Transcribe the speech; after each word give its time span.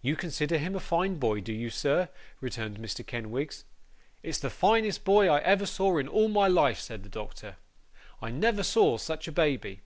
'You 0.00 0.16
consider 0.16 0.58
him 0.58 0.74
a 0.74 0.80
fine 0.80 1.20
boy, 1.20 1.40
do 1.40 1.52
you, 1.52 1.70
sir?' 1.70 2.08
returned 2.40 2.78
Mr. 2.80 3.06
Kenwigs. 3.06 3.64
'It's 4.20 4.38
the 4.40 4.50
finest 4.50 5.04
boy 5.04 5.28
I 5.28 5.38
ever 5.42 5.66
saw 5.66 5.98
in 5.98 6.08
all 6.08 6.26
my 6.26 6.48
life,' 6.48 6.80
said 6.80 7.04
the 7.04 7.08
doctor. 7.08 7.54
'I 8.20 8.30
never 8.32 8.64
saw 8.64 8.96
such 8.98 9.28
a 9.28 9.30
baby. 9.30 9.82